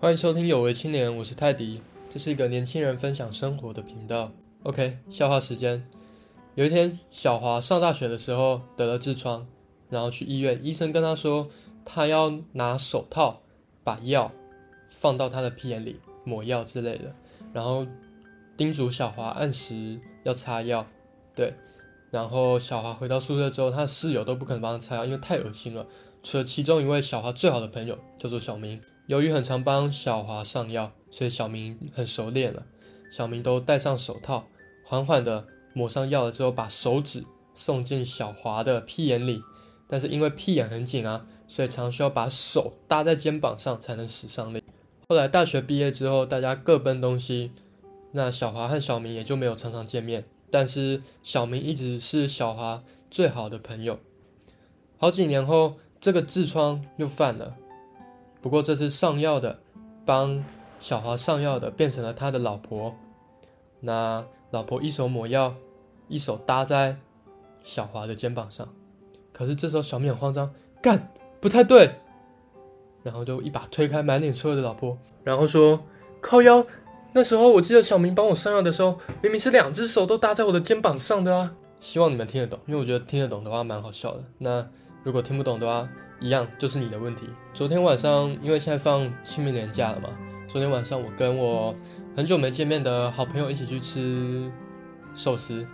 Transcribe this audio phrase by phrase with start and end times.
[0.00, 4.30] 欢迎收听有为青年，我是泰迪，这是一个年轻人分享生活的频道。
[4.62, 5.84] OK，笑话时间。
[6.54, 9.44] 有一天，小华上大学的时候得了痔疮，
[9.90, 11.48] 然后去医院，医生跟他说，
[11.84, 13.42] 他要拿手套
[13.82, 14.30] 把药
[14.86, 17.12] 放到他的屁眼里抹药之类的，
[17.52, 17.84] 然后
[18.56, 20.86] 叮嘱小华按时要擦药。
[21.34, 21.52] 对，
[22.12, 25.84] 然后小华回到宿舍之后，他的室友都不肯帮他擦药，因为太恶心了。
[26.22, 32.66] 除了其中一位小华最好的朋友叫做小明，由于很常帮小华上药，所以小明很熟练了。
[33.10, 34.46] 小明都戴上手套，
[34.84, 39.42] 缓缓地抹上药了之后，把手指送进小华的屁眼里。
[39.86, 44.62] 但是因为屁眼很紧啊，所以常需要把手搭在肩膀上才能使上力。
[45.08, 47.52] 后来大学毕业之后，大家各奔东西，
[48.12, 50.26] 那小华和小明也就没有常常见面。
[50.50, 53.98] 但是小明一直是小华最好的朋友。
[54.98, 55.76] 好几年后。
[56.00, 57.56] 这个痔疮又犯了，
[58.48, 59.58] 不过这次上药的，
[60.06, 60.42] 帮
[60.80, 62.94] 小华上药的变成了他的老婆。
[63.80, 65.54] 那老婆一手抹药，
[66.08, 66.96] 一手搭在
[67.62, 68.66] 小华的肩膀上。
[69.34, 70.50] 可是这时候小明很慌张，
[70.80, 71.96] 干不太对，
[73.02, 75.84] 然后就一把推开满脸车的老婆，然后说
[76.22, 76.64] ：“靠腰，
[77.12, 84.24] 那时候我记得小明帮我上药的时候，明明是两只手都搭在我的肩膀上的啊。”希望你们听得懂，因为我觉得听得懂的话蛮好笑的。
[84.38, 84.66] 那。
[85.04, 85.88] 如果听不懂的话，
[86.20, 87.28] 一样就是你的问题。
[87.52, 90.10] 昨天晚上，因为现在放清明年假了嘛，
[90.46, 91.74] 昨天晚上我跟我
[92.16, 94.50] 很久没见面的好朋友一起去吃
[95.14, 95.64] 寿司。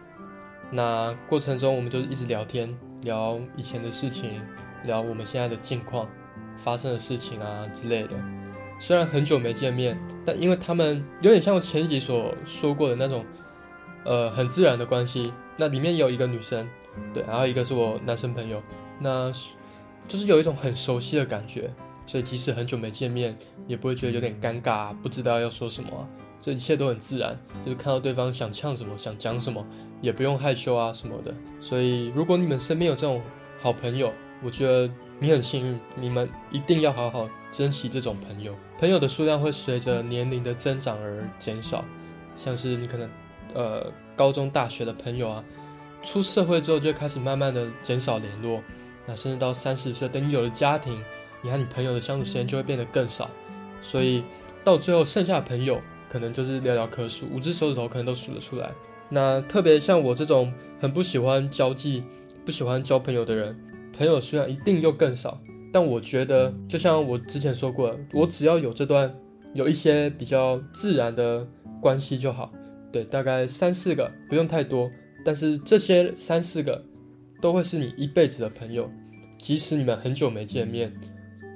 [0.71, 4.41] 那过程中，我们就一直聊天，聊以前的事情，
[4.85, 6.09] 聊我们现在的近况、
[6.57, 8.17] 发生的事情啊之类的。
[8.81, 13.25] 虽然很久没见面，但因为他们有点像我前几集所说过的那种，
[14.05, 15.33] 呃，很自然的关系。
[15.57, 16.69] 那里面有一个女生，
[17.13, 18.61] 对，然后一个是我男生朋友。
[18.99, 19.31] 那，
[20.07, 21.71] 就是有一种很熟悉的感觉，
[22.07, 26.09] 所以即使很久没见面，也不会觉得有点尴尬，不知道要说什么，
[26.41, 27.39] 这一切都很自然。
[27.65, 29.65] 就是看到对方想呛什么，想讲什么，
[30.01, 31.35] 也不用害羞啊什么的。
[31.59, 33.23] 所以，如果你们身边有这种
[33.61, 34.13] 好朋友，
[34.43, 38.55] 我觉得你很幸运，你们一定要好好珍惜这种朋友。
[38.79, 41.83] 朋友的数量会随着年龄的增长而减少，
[42.37, 43.09] 像是你可能，
[43.55, 45.45] 呃，高中、大学的朋友啊，
[46.03, 48.61] 出社会之后就开始慢慢的减少联络。
[49.07, 51.03] 那甚至到三十岁，等你有了家庭，
[51.43, 53.31] 你和你朋友的相处时间就会变得更少，
[53.83, 54.25] 所以
[54.63, 58.73] 到最后剩下的朋友可能就是寥寥可数，五只手指头可能都数得出来。
[59.11, 62.03] 那特别像我这种很不喜欢交际、
[62.47, 63.55] 不喜欢交朋友的人，
[63.97, 65.39] 朋友虽然一定又更少，
[65.71, 69.15] 但我觉得就像我之前说过，我只要有这段
[69.53, 71.47] 有一些比较自然的
[71.81, 72.51] 关系就好。
[72.91, 74.91] 对，大概三四个，不用太多，
[75.25, 76.83] 但是这些三四个。
[77.45, 78.91] 都会是你一辈子的朋友，
[79.37, 80.91] 即使你们很久没见面，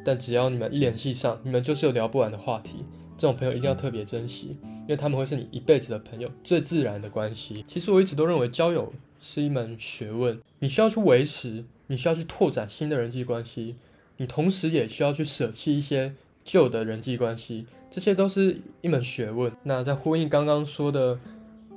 [0.04, 2.84] 但只要你们一联系上，你们就是有聊不完的话题。
[3.16, 4.48] 这种朋友一定要特别珍惜，
[4.82, 7.64] 因为他们会是你一辈子的朋友，最自然的关系。
[7.66, 13.76] 其实我一直都认为交友是一门学问，你需要去维持，你需要去拓展新的人际关系，
[14.18, 16.12] 你同时也需要去舍弃一些
[16.44, 19.50] 旧的人际关系，这些都是一门学问。
[19.62, 21.18] 那在呼应刚刚说的，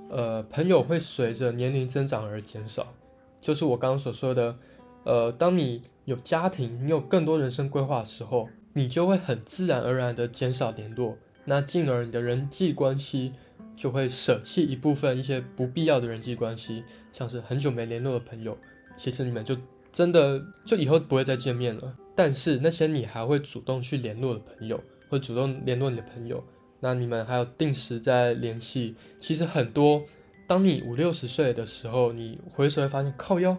[0.09, 2.93] 呃，朋友会随着年龄增长而减少。
[3.41, 4.55] 就是我刚刚所说的，
[5.03, 13.33] 呃，当你有家庭，你有更多人生规划的时候，你就会很自然而然的减少联络，那进而你的人际关系
[13.75, 18.55] 就会舍弃一部分一些不必要的人际关系，像是很久没联络的朋友，
[18.95, 19.57] 其实你们就
[19.91, 21.97] 真的就以后不会再见面了。
[22.15, 26.43] 但是那些你还会主动去联络的朋友，会主动联络你的朋友，
[26.79, 30.03] 那你们还有定时在联系，其实很多。
[30.51, 33.57] 当你五六十岁的时候，你回首会发现，靠腰，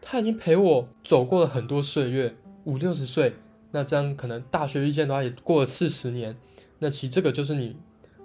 [0.00, 2.34] 他已经陪我走过了很多岁月。
[2.64, 3.36] 五六十岁，
[3.70, 6.36] 那这样可能大学遇见的话，也过了四十年。
[6.80, 7.76] 那其实这个就是你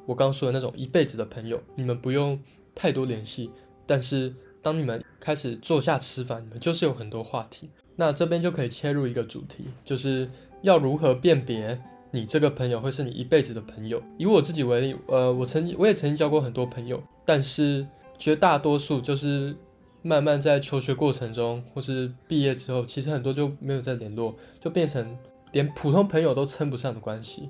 [0.08, 2.40] 我刚说的那种一辈子的朋友，你们不用
[2.74, 3.52] 太多联系，
[3.86, 7.70] 但是当你们开始坐下吃饭，你们就是有很多话题。
[7.98, 10.28] 那这边就可以切入一个主题，就是
[10.64, 11.80] 要如何辨别
[12.10, 14.02] 你这个朋友会是你一辈子的朋友。
[14.18, 17.86] 以我自己为例，呃，我曾经我也曾经交过很多朋友，但是。
[18.18, 19.56] 绝大多数就是
[20.02, 25.18] 慢慢在求学过程中，或是毕业之后，其实很多就没有再联络，就变成
[25.52, 27.50] 连普通朋友都称不上的关系。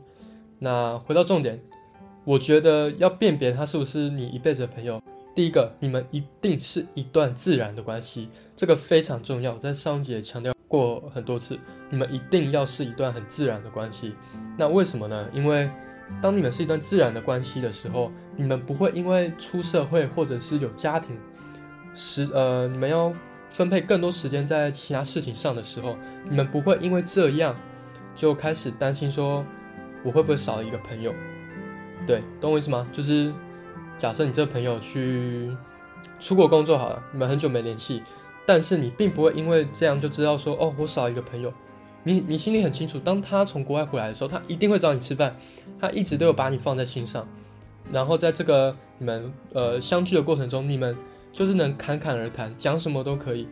[0.60, 1.62] 那回到重点，
[2.25, 5.02] 我觉得要辨别他是不是你一辈子的朋友，
[5.36, 11.58] 第一个，你们一定是一段自然的关系，这个非常重要，在上节强调过很多次，
[11.90, 14.14] 你们一定要是一段很自然的关系。
[14.58, 15.30] 那为什么呢？
[15.34, 15.69] 因为
[16.21, 21.18] 当你们是一段自然的关系的时候，你们不会因为出社会或者是有家庭，
[21.94, 23.13] 时呃，你们要
[23.50, 25.95] 分配更多时间在其他事情上的时候，
[26.30, 27.56] 你们不会因为这样
[28.15, 29.45] 就开始担心说，
[30.04, 31.13] 我会不会少了一个朋友？
[32.06, 32.88] 对，懂我意思吗？
[32.92, 33.33] 就是
[33.98, 35.56] 假设你这个朋友去
[36.19, 38.01] 出国工作好了，你们很久没联系，
[38.45, 41.54] 但是你并不会因为这样就知道说，哦，我少一个朋友。
[42.07, 45.36] 你你心里很清楚，当他从国外回来的时候，他一定会找你吃饭，
[45.80, 47.27] 他一直都有把你放在心上。
[47.92, 50.95] 然后在这个你们呃相聚的过程中，你们
[51.31, 53.48] 就是能侃侃而谈，讲什么都可以。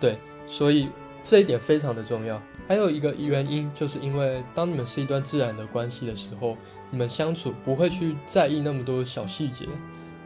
[0.00, 0.88] 对，所以
[1.22, 2.40] 这一点非常的重要。
[2.66, 6.56] 还有一个原因，就是因为当你们是一段自然的关系的时候，
[6.90, 9.66] 你们相处不会去在意那么多小细节，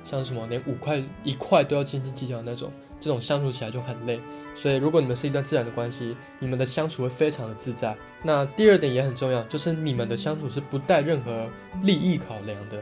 [0.04, 2.70] 像什么连五块一块都要斤斤计较的那种，
[3.00, 4.20] 这种相处起来就很累。
[4.54, 7.96] 所以，如果你们是一段自然的关系，你们的相处会非常的自在。
[8.22, 11.48] 那第二点也很重要，就是你们的相处是不带任何
[11.82, 12.80] 利益考量的。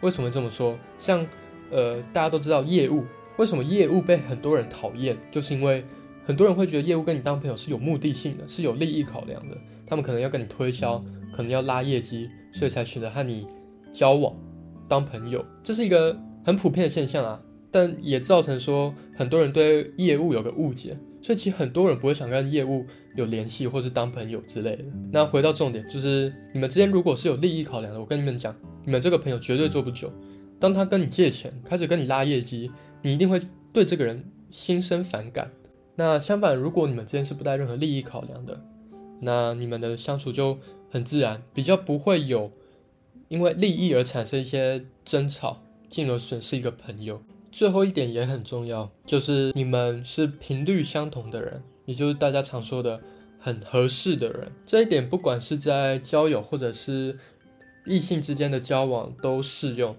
[0.00, 0.78] 为什么这么说？
[0.98, 1.26] 像，
[1.70, 3.04] 呃，大家都知道业务，
[3.36, 5.14] 为什么业务被很多人讨厌？
[5.30, 5.84] 就是因为
[6.24, 9.56] 很多人会觉得业务跟你当朋友是有目的性的，是有利益考量的。
[9.86, 11.04] 他们可能要跟你推销，
[11.36, 13.46] 可能要拉业绩，所以才选择和你
[13.92, 14.34] 交往、
[14.88, 15.44] 当朋友。
[15.62, 20.96] 这是一个很普遍的现象啊，但也造成说很多人对业务有个误解。
[21.22, 24.84] 所以其实很多人不会想跟业务有联系，或是当朋友之类的。
[25.12, 28.56] 那回到重点，就是你们之间如果是有利益考量的，我跟你们讲，
[28.86, 30.10] 你们这个朋友绝对做不久。
[30.58, 32.70] 当他跟你借钱，开始跟你拉业绩，
[33.02, 33.38] 你一定会
[33.70, 35.50] 对这个人心生反感。
[35.94, 38.58] 那相反，如果你们之间是不带任何利益考量的，
[39.20, 40.56] 那你们的相处就
[40.90, 42.50] 很自然，比较不会有
[43.28, 47.20] 因为利益而产生一些争吵，进而损失一个朋友。
[47.52, 52.98] 最后一点也很重要，就是你们是频率相同的人，也就是大家常说的
[53.40, 54.52] 很合适的人。
[54.64, 57.18] 这一点不管是在交友或者是
[57.84, 59.96] 异性之间的交往都适用。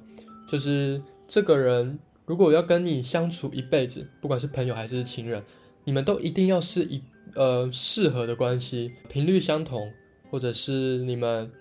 [0.48, 5.44] 就是这个人如果要跟你相处一辈子，不管是朋友还是情人，
[5.84, 7.04] 你们都一定要是一
[7.36, 9.92] 呃适合的关系，频率相同，
[10.30, 11.52] 或者是你们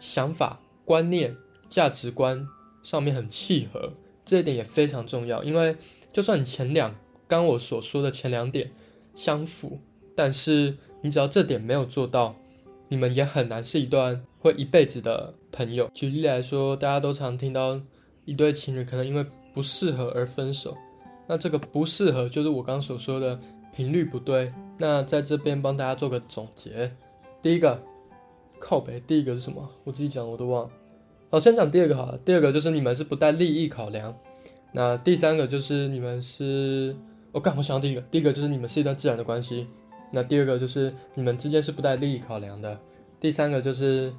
[0.00, 1.36] 想法、观念、
[1.68, 2.44] 价值观
[2.88, 3.92] 上面很契合。
[4.24, 5.76] 这一点也非常重要，因为
[6.10, 6.94] 就算你前两
[7.26, 8.70] 刚我所说的前两点
[9.14, 9.78] 相符，
[10.14, 12.34] 但是你只要这点没有做到，
[12.88, 15.90] 你们也很难是一段会一辈子的朋友。
[15.92, 17.78] 举例来说，大家都常听到
[18.24, 20.74] 一对情侣可能因为不适合而分手，
[21.26, 23.38] 那这个不适合就是我刚所说的
[23.74, 24.48] 频率不对。
[24.78, 26.90] 那在这边帮大家做个总结，
[27.42, 27.82] 第一个
[28.58, 29.68] 靠北，第一个是什么？
[29.84, 30.70] 我自己讲我都忘了。
[31.30, 32.16] 好，先讲第二个好了。
[32.24, 34.16] 第二个就是你们是不带利益考量。
[34.72, 36.96] 那第三个就是你们是……
[37.32, 39.66] 我刚我想到第一个，第一个就是你们是一段自然的关系。
[40.10, 42.80] 那第二个就是你们之间是不带利益考量的。
[43.20, 44.10] 第三个就是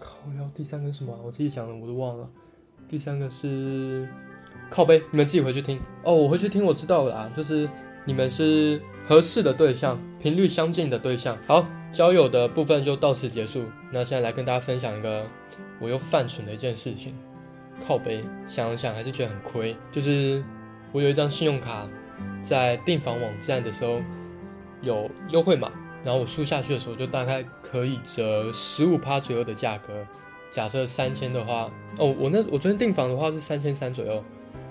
[0.00, 0.50] 靠腰。
[0.54, 1.14] 第三个什么？
[1.22, 2.26] 我自己想的我都忘了。
[2.88, 4.08] 第三个是
[4.70, 6.14] 靠背，你们自己回去听哦。
[6.14, 7.68] 我回去听，我知道了啊，就是
[8.06, 11.36] 你们是合适的对象，频率相近的对象。
[11.46, 13.64] 好，交友的部分就到此结束。
[13.92, 15.26] 那现在来跟大家分享一个。
[15.80, 17.14] 我又犯蠢的一件事情，
[17.86, 19.76] 靠背想想还是觉得很亏。
[19.92, 20.42] 就是
[20.92, 21.88] 我有一张信用卡，
[22.42, 24.00] 在订房网站的时候
[24.82, 25.70] 有优惠码，
[26.04, 29.92] 然后我输下去的时候就大概可以折十五趴左右的价格。
[30.50, 34.22] 假设三千的话，哦，我那我昨天订房的话是三千三左右，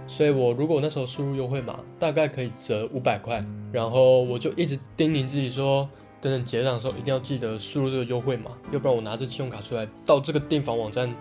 [0.08, 3.44] 所以我如果那时候输入优惠码，大概可以折五百块。
[3.72, 5.88] 然后我就一直叮咛自己说。
[6.26, 11.14] 等等结账的时候一定要记得输入这个优惠码，要不然我拿着信用卡出来到这个订房网站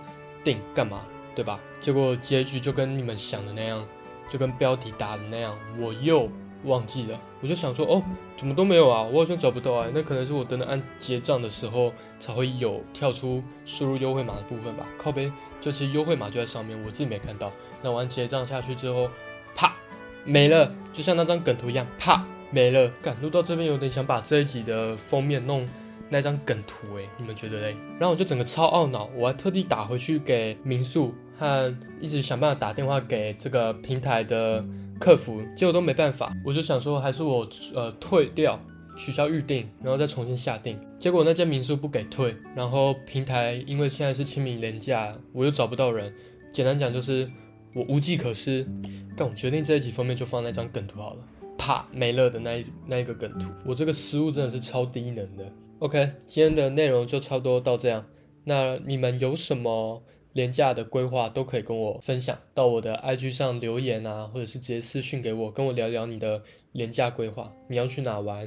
[0.43, 1.03] 订干嘛？
[1.37, 1.61] 对吧？
[1.79, 3.87] 结果结局就跟你们想的那样，
[4.31, 6.27] 就跟标题打的那样，我又
[6.65, 7.21] 忘记了。
[7.43, 8.03] 我就想说，哦，
[8.35, 9.03] 怎么都没有啊？
[9.03, 9.91] 我好像找不到啊。
[9.93, 14.87] 那可能是我等等按结账的时候才会有跳出输入优惠码的部分吧。
[14.97, 17.53] 靠背，就其实优惠码就在上面，我自己没看到。
[17.83, 19.11] 那完结账下去之后，
[19.55, 19.75] 啪，
[20.25, 22.25] 没了，就像那张梗图一样，啪。
[22.55, 25.67] 没了，赶录到这边有点想把这一集的封面弄
[26.09, 27.75] 那张梗图，哎，你们觉得嘞？
[27.99, 34.65] 然后我就整个超懊恼，我还特地打回去给民宿和一直想办法打电话给这个平台的
[35.01, 36.33] 客服，结果都没办法。
[36.45, 37.45] 我就想说，还是我
[37.75, 38.61] 呃退掉，
[38.97, 40.79] 取消预定，然后再重新下定。
[40.97, 46.15] 结果那间民宿不给退，然后平台因为现在是清明年假，我又找不到人。
[46.53, 47.29] 简单讲就是
[47.75, 48.65] 我无计可施，
[49.17, 51.19] 但我决定这一集封面就放那张梗图好了。
[51.65, 55.51] 啪没了的那一那一个梗图，我这个失误真的是超低能的。
[55.79, 58.05] OK，今天的内容就差不多到这样。
[58.45, 60.03] 那你们有什么
[60.35, 66.43] 廉价的规划都可以跟我分享，到我的 IG 上留言啊，或者是直接私信给我，跟我聊聊你的
[66.73, 67.51] 廉价规划。
[67.71, 68.47] 你要去哪玩？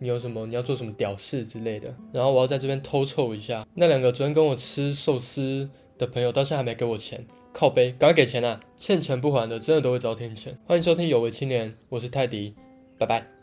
[0.00, 0.44] 你有什么？
[0.46, 1.94] 你要做什么屌事之类的？
[2.12, 7.24] 然后我要在这边偷臭一下那两个昨天跟我吃寿司的朋友，到现在还没给我钱。
[7.56, 8.60] 靠背，赶快给钱啊！
[8.76, 10.54] 欠钱不还的，真的都会遭天谴。
[10.66, 12.52] 欢迎收听有为青年，我是泰迪，
[12.98, 13.35] 拜拜。